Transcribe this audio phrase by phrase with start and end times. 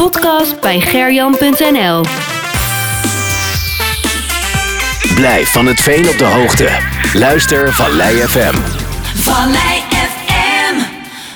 [0.00, 2.04] podcast bij gerjan.nl.
[5.14, 6.68] Blijf van het veen op de hoogte.
[7.12, 8.54] Luister Vallei FM.
[9.14, 10.74] Vallei FM,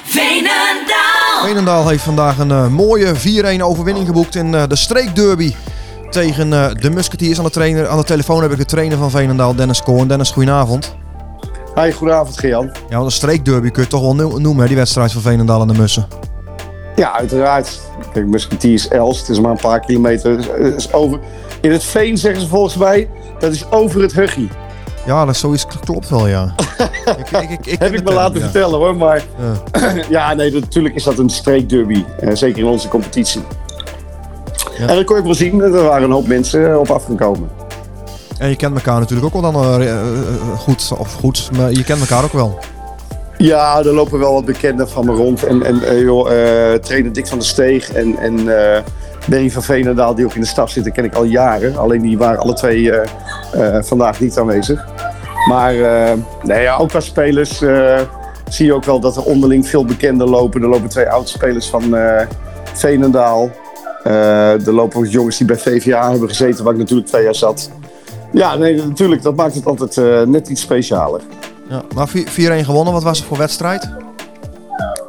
[0.05, 1.43] Veenendaal.
[1.45, 3.15] Veenendaal heeft vandaag een eh, mooie
[3.59, 5.55] 4-1 overwinning geboekt in eh, de streekderby
[6.11, 7.39] tegen eh, de Musketeers.
[7.39, 10.09] Aan de, trainer, aan de telefoon heb ik de trainer van Veenendaal, Dennis Koorn.
[10.09, 10.95] Dennis, goedenavond.
[11.75, 12.65] Hi, goedenavond Gean.
[12.89, 15.61] Ja, want een streekderby kun je toch wel no- noemen, hè, die wedstrijd van Veenendaal
[15.61, 16.33] en de Mussen.
[16.97, 17.81] Ja, uiteraard.
[18.13, 20.31] Kijk, Musketeers Els, het is maar een paar kilometer.
[20.63, 21.19] Het is over.
[21.61, 24.49] In het veen zeggen ze volgens mij, dat is over het huggie.
[25.07, 26.55] Ja, dat zoiets klopt wel, ja.
[27.19, 28.41] ik, ik, ik, Heb ik me term, laten ja.
[28.41, 29.23] vertellen hoor, maar
[29.73, 29.93] Ja.
[30.09, 32.05] ja, nee, natuurlijk is dat een streekderby.
[32.21, 33.43] Eh, zeker in onze competitie.
[34.79, 34.87] Ja.
[34.87, 37.49] En dat kon je wel zien, er waren een hoop mensen eh, op afgekomen.
[38.39, 39.99] En je kent elkaar natuurlijk ook wel dan eh, eh,
[40.59, 42.59] goed, of goed, maar je kent elkaar ook wel.
[43.39, 45.45] Ja, er lopen wel wat bekenden van me rond.
[45.45, 48.83] En, en eh, joh, eh, trainer Dick van der Steeg en, en eh
[49.51, 51.77] van Veenendaal, die ook in de staf zitten, ken ik al jaren.
[51.77, 52.93] Alleen die waren alle twee
[53.81, 54.85] vandaag niet aanwezig.
[55.49, 55.75] Maar
[56.43, 57.63] nee, ja, ook als spelers
[58.49, 60.63] zie je ook wel dat er onderling veel bekenden lopen.
[60.63, 61.97] Er lopen twee oudspelers van
[62.73, 63.51] Veenendaal.
[64.05, 67.71] Er lopen ook jongens die bij VVA hebben gezeten, waar ik natuurlijk twee jaar zat.
[68.33, 71.21] Ja, nee, natuurlijk, dat maakt het altijd net iets specialer.
[71.75, 71.83] Ja.
[71.95, 73.89] Maar 4 4-1 gewonnen, wat was het voor wedstrijd?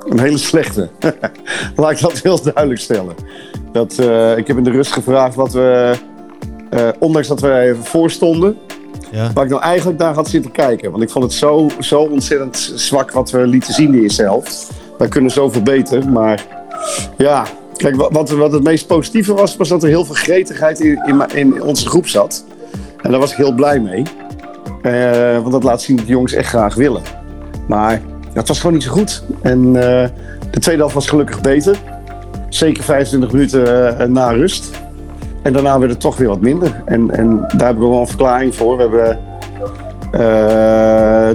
[0.09, 0.89] Een hele slechte.
[1.75, 3.16] Laat ik dat heel duidelijk stellen.
[3.71, 5.95] Dat, eh, ik heb in de rust gevraagd wat we,
[6.69, 8.58] eh, ondanks dat wij even voorstonden,
[9.11, 9.31] Ja.
[9.33, 10.91] waar ik nou eigenlijk naar had zitten kijken.
[10.91, 14.69] Want ik vond het zo, zo ontzettend zwak wat we lieten zien in eerste helft.
[14.97, 16.45] Wij kunnen zoveel beter, maar
[17.17, 17.45] ja.
[17.77, 21.02] Kijk, wa- wat, wat het meest positieve was, was dat er heel veel gretigheid in,
[21.05, 22.45] in, in onze groep zat.
[23.02, 24.03] En daar was ik heel blij mee.
[24.86, 27.02] Eh, want dat laat zien dat de jongens echt graag willen.
[27.67, 28.02] Maar
[28.33, 29.23] het was gewoon niet zo goed.
[29.42, 30.09] En eh,
[30.52, 31.77] de tweede helft was gelukkig beter.
[32.50, 34.69] Zeker 25 minuten eh, na rust.
[35.42, 36.81] En daarna werd het toch weer wat minder.
[36.86, 38.77] En, en daar hebben we wel een verklaring voor.
[38.77, 39.19] We hebben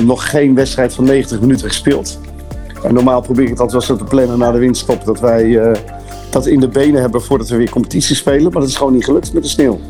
[0.07, 2.19] nog geen wedstrijd van 90 minuten gespeeld.
[2.83, 5.05] En normaal probeer ik het altijd wel zo te plannen na de winststop.
[5.05, 5.75] Dat wij
[6.31, 8.43] dat in de benen hebben voordat we weer competitie spelen.
[8.43, 9.81] Maar dat is gewoon niet gelukt met de sneeuw.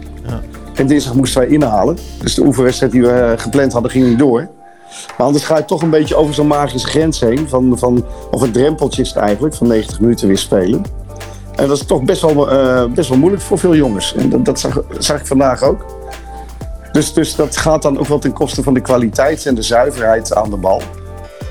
[0.74, 1.98] En dinsdag moesten wij inhalen.
[2.18, 4.48] Dus de oefenwedstrijd die we eh, gepland hadden ging niet door.
[5.16, 7.48] Maar anders ga je toch een beetje over zo'n magische grens heen.
[7.48, 10.84] Van, van, of een drempeltje is het eigenlijk, van 90 minuten weer spelen.
[11.56, 14.14] En dat is toch best wel, eh, best wel moeilijk voor veel jongens.
[14.14, 15.84] En dat, dat zag, zag ik vandaag ook.
[16.92, 20.34] Dus, dus dat gaat dan ook wel ten koste van de kwaliteit en de zuiverheid
[20.34, 20.82] aan de bal.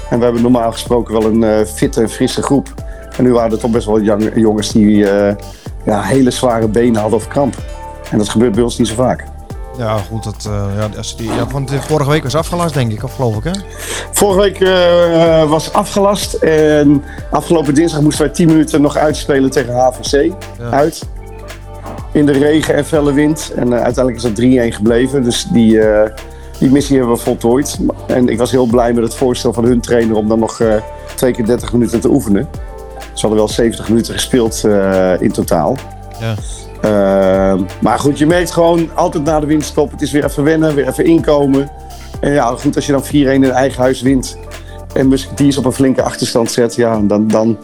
[0.09, 2.73] En we hebben normaal gesproken wel een eh, fitte en frisse groep.
[3.17, 4.97] En nu waren er toch best wel jong- jongens die
[5.85, 7.55] ja, hele zware benen hadden of kramp.
[8.11, 9.25] En dat gebeurt bij ons niet zo vaak.
[9.79, 10.23] Ja, goed.
[10.23, 13.37] Dat, eh, ja, als die, ja, want vorige week was afgelast, denk ik, of geloof
[13.37, 13.51] ik, hè?
[14.11, 19.73] Vorige week eh, was afgelast en afgelopen dinsdag moesten wij 10 minuten nog uitspelen tegen
[19.73, 20.33] HVC.
[20.59, 20.69] Ja.
[20.69, 21.07] Uit.
[22.11, 23.51] In de regen en felle wind.
[23.55, 25.23] En eh, uiteindelijk is dat 3-1 gebleven.
[25.23, 25.79] Dus die,
[26.59, 27.79] die missie hebben we voltooid.
[28.07, 30.61] En ik was heel blij met het voorstel van hun trainer om dan nog
[31.15, 32.47] twee keer 30 minuten te oefenen.
[32.97, 34.63] Ze hadden wel 70 minuten gespeeld
[35.19, 35.77] in totaal.
[36.19, 36.35] Ja.
[36.85, 39.91] Uh, maar goed, je merkt gewoon altijd na de winststop.
[39.91, 41.71] Het is weer even wennen, weer even inkomen.
[42.19, 44.37] En ja, goed, als je dan 4-1 in eigen huis wint.
[44.93, 46.75] En Musketeers op een flinke achterstand zet.
[46.75, 47.57] Ja, dan, dan,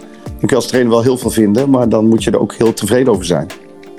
[0.50, 1.70] je als trainer wel heel veel vinden.
[1.70, 3.48] Maar dan moet je er ook heel tevreden over zijn.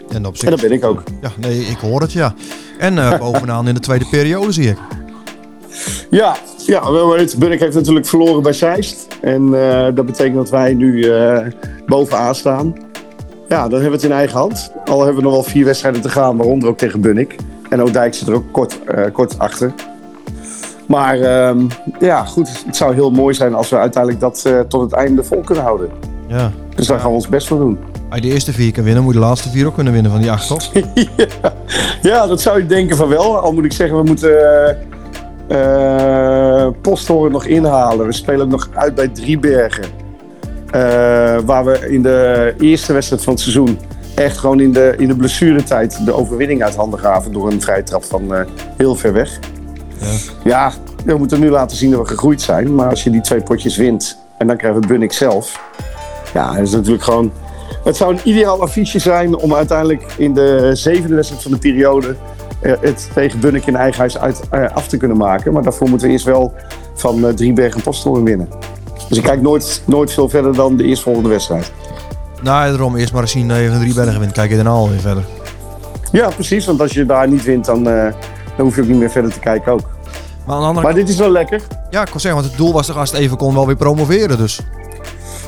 [0.09, 1.03] En, op zich, En dat ben ik ook.
[1.21, 2.35] Ja, nee, ik hoor het, ja.
[2.79, 4.79] En eh, bovenaan in de tweede periode zie ik.
[6.11, 9.07] Ja, ja wel weet, heeft natuurlijk verloren bij Zeist.
[9.21, 11.47] En eh, dat betekent dat wij nu eh,
[11.87, 12.75] bovenaan staan.
[13.49, 14.73] Ja, dan hebben we het in eigen hand.
[14.85, 17.37] Al hebben we nog wel vier wedstrijden te gaan, waaronder ook tegen Bunnik.
[17.69, 19.73] En Oudijk zit er ook kort, eh, kort achter.
[20.87, 21.67] Maar ehm,
[21.99, 25.25] ja, goed, het zou heel mooi zijn als we uiteindelijk dat eh, tot het einde
[25.25, 25.91] vol kunnen houden.
[26.27, 26.51] Ja.
[26.75, 27.79] Dus daar gaan we ons best voor doen.
[28.09, 30.11] Als je de eerste vier kan winnen, moet je de laatste vier ook kunnen winnen
[30.13, 30.71] van die acht, toch?
[31.17, 31.53] ja.
[32.03, 33.39] ja, dat zou je denken van wel.
[33.39, 34.79] Al moet ik zeggen, we moeten
[36.81, 38.07] Posthoorn nog inhalen.
[38.07, 39.85] We spelen nog uit bij Driebergen.
[40.71, 40.81] Eh,
[41.45, 43.79] waar we in de eerste wedstrijd van het seizoen
[44.15, 47.83] echt gewoon in de, in de blessuretijd de overwinning uit handen gaven door een vrije
[47.83, 48.47] trap van eh,
[48.77, 49.39] heel ver weg.
[50.01, 50.17] Ja.
[50.45, 50.73] Ja,
[51.05, 52.75] we moeten nu laten zien dat we gegroeid zijn.
[52.75, 55.61] Maar als je die twee potjes wint en dan krijgen we Bunnik zelf.
[56.35, 57.33] Ja, dat is natuurlijk gewoon...
[57.85, 62.17] Het zou een ideaal affiche zijn om uiteindelijk in de zevende wedstrijd van de periode
[62.61, 64.41] eh, het tegen Bunnik in eigen huis uit,
[64.75, 65.53] af te kunnen maken.
[65.53, 66.55] Maar daarvoor moeten we eerst wel
[66.95, 68.49] van Driebergen en Posthoorn winnen.
[69.09, 71.73] Dus ik kijk nooit, nooit veel verder dan de eerstvolgende wedstrijd.
[72.43, 74.33] Nou, daarom eerst maar eens zien dat je van drie bergen wint.
[74.33, 75.25] Kijk je daarna alweer verder.
[76.13, 76.67] Ja, precies.
[76.67, 78.13] Want als je daar niet wint, dan, eh,
[78.57, 79.89] dan hoef je ook niet meer verder te kijken ook.
[80.47, 81.63] Maar aan de andere Maar dit is wel lekker.
[81.91, 83.77] Ja, ik kon zeggen, want het doel was toch als het even kon wel weer
[83.77, 84.61] promoveren, dus.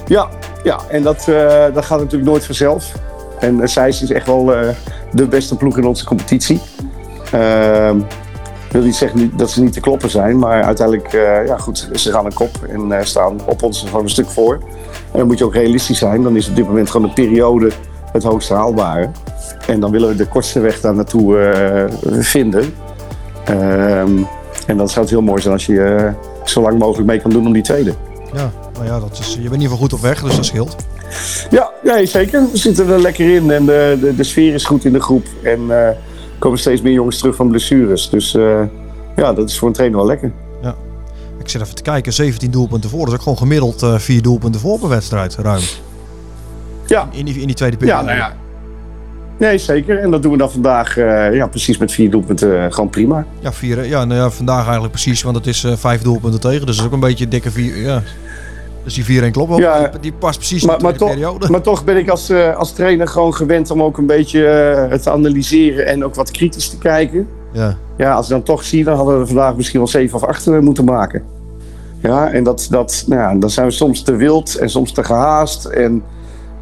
[0.07, 0.29] Ja,
[0.63, 2.93] ja en dat, eh, dat gaat natuurlijk nooit vanzelf.
[3.41, 4.69] En uh, is echt wel uh,
[5.13, 6.61] de beste ploeg in onze competitie.
[8.69, 11.89] Ik wil niet zeggen dat ze niet te kloppen zijn, maar uiteindelijk, uh, ja goed,
[11.95, 14.55] ze gaan een kop en staan op ons gewoon een stuk voor.
[15.13, 16.23] En dan moet je ook realistisch zijn.
[16.23, 17.71] Dan is op dit moment gewoon een periode
[18.13, 19.11] het hoogst haalbare.
[19.67, 21.89] En dan willen we de kortste weg daar naartoe
[22.21, 22.75] vinden.
[23.45, 24.23] Ehm,
[24.67, 26.13] en dan zou het heel mooi zijn als je
[26.45, 27.95] zo lang mogelijk mee kan doen om die tweede.
[28.33, 30.45] Ja, nou ja, dat is, je bent in ieder geval goed op weg, dus dat
[30.45, 30.77] scheelt.
[31.51, 32.43] Ja, nee, zeker.
[32.53, 35.27] We zitten er lekker in en de, de, de sfeer is goed in de groep.
[35.43, 35.71] En
[36.39, 38.11] komen steeds meer jongens terug van blessures.
[38.11, 38.61] Dus uh,
[39.17, 40.33] ja, dat is voor een trainer wel lekker.
[40.63, 40.75] Ja.
[41.39, 42.99] Ik zit even te kijken, 17 doelpunten voor.
[42.99, 45.63] Dat is ook gewoon gemiddeld uh, 4 doelpunten voor per wedstrijd, ruim.
[46.87, 47.09] Ja.
[47.13, 48.03] In die, in die tweede periode.
[48.03, 48.37] Ja, nou ja.
[49.39, 49.99] Nee, zeker.
[49.99, 53.27] En dat doen we dan vandaag uh, ja, precies met vier doelpunten gewoon prima.
[53.39, 56.67] Ja, vier, ja, nou ja, vandaag eigenlijk precies, want het is vijf doelpunten tegen.
[56.67, 57.77] Dus dat is ook een beetje dikke vier.
[57.77, 58.03] Ja.
[58.85, 59.59] Dus die 4-1 klopt wel.
[59.59, 61.51] Ja, die, die, past precies maar, in de toch, periode.
[61.51, 64.41] Maar toch ben ik als, als trainer gewoon gewend om ook een beetje
[64.91, 67.29] het te analyseren en ook wat kritisch te kijken.
[67.53, 67.77] Ja.
[67.97, 70.47] Ja, als ik dan toch zie, dan hadden we vandaag misschien wel 7 of 8
[70.47, 71.23] moeten maken.
[72.03, 75.05] Ja, en dat, dat, nou ja, dan zijn we soms te wild en soms te
[75.05, 75.65] gehaast.
[75.65, 76.03] En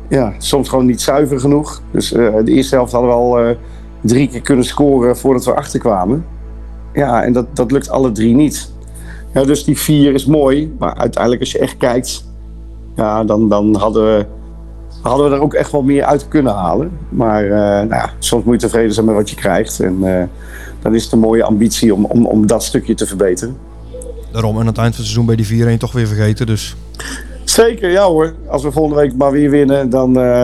[0.08, 1.82] ja, soms gewoon niet zuiver genoeg.
[1.90, 3.56] Dus uh, de eerste helft hadden we al uh,
[4.00, 6.26] drie keer kunnen scoren voordat we achterkwamen.
[6.92, 8.72] Ja, en dat, dat lukt alle drie niet.
[9.36, 12.24] Ja, dus die vier is mooi, maar uiteindelijk als je echt kijkt,
[12.94, 14.26] ja, dan, dan hadden, we,
[15.02, 16.90] hadden we er ook echt wel meer uit kunnen halen.
[17.08, 19.80] Maar uh, nou ja, soms moet je tevreden zijn met wat je krijgt.
[19.80, 20.00] En
[20.82, 23.56] dan is het een mooie ambitie om, om, om dat stukje te verbeteren.
[24.32, 26.76] Daarom, en aan het eind van het seizoen bij die 4-1 toch weer vergeten, dus...
[27.44, 28.34] Zeker, ja hoor.
[28.48, 30.42] Als we volgende week maar weer winnen, dan, uh,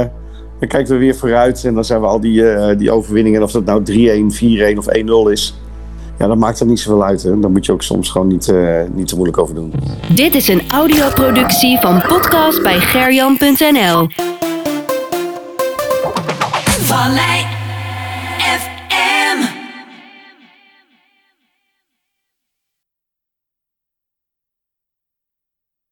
[0.59, 1.65] dan kijken we weer vooruit.
[1.65, 4.87] En dan zijn we al die, uh, die overwinningen, of dat nou 3-1, 4-1 of
[5.29, 5.55] 1-0 is.
[6.23, 7.23] Ja, dan maakt dat niet zoveel uit.
[7.23, 7.41] Hè.
[7.41, 9.73] Dan moet je ook soms gewoon niet, uh, niet te moeilijk over doen.
[10.15, 14.07] Dit is een audioproductie van podcast bij gerjan.nl.
[16.65, 17.52] Vallei